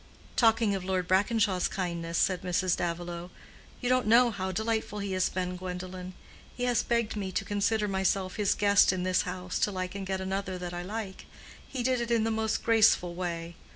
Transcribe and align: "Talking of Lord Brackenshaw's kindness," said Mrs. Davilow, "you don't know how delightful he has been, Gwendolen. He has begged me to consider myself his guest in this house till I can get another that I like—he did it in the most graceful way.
"Talking 0.35 0.73
of 0.73 0.83
Lord 0.83 1.07
Brackenshaw's 1.07 1.67
kindness," 1.67 2.17
said 2.17 2.41
Mrs. 2.41 2.75
Davilow, 2.75 3.29
"you 3.81 3.87
don't 3.87 4.07
know 4.07 4.31
how 4.31 4.51
delightful 4.51 4.97
he 4.97 5.11
has 5.11 5.29
been, 5.29 5.55
Gwendolen. 5.55 6.15
He 6.57 6.63
has 6.63 6.81
begged 6.81 7.15
me 7.15 7.31
to 7.33 7.45
consider 7.45 7.87
myself 7.87 8.37
his 8.37 8.55
guest 8.55 8.91
in 8.91 9.03
this 9.03 9.21
house 9.29 9.59
till 9.59 9.77
I 9.77 9.85
can 9.85 10.03
get 10.03 10.19
another 10.19 10.57
that 10.57 10.73
I 10.73 10.81
like—he 10.81 11.83
did 11.83 12.01
it 12.01 12.09
in 12.09 12.23
the 12.23 12.31
most 12.31 12.63
graceful 12.63 13.13
way. 13.13 13.55